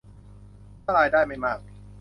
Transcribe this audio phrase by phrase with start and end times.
[0.83, 1.59] ถ้ารายได้ไม่มาก